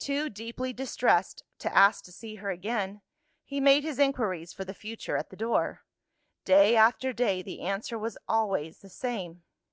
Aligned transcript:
Too 0.00 0.28
deeply 0.30 0.72
distressed 0.72 1.44
to 1.60 1.72
ask 1.72 2.02
to 2.06 2.10
see 2.10 2.34
her 2.42 2.50
again, 2.50 3.02
he 3.44 3.60
made 3.60 3.84
his 3.84 4.00
inquiries 4.00 4.52
for 4.52 4.64
the 4.64 4.74
future 4.74 5.16
at 5.16 5.30
the 5.30 5.36
door. 5.36 5.84
Day 6.44 6.74
after 6.74 7.12
day, 7.12 7.40
the 7.42 7.60
answer 7.60 7.96
was 7.96 8.18
always 8.28 8.80
the 8.80 8.88
same. 8.90 9.44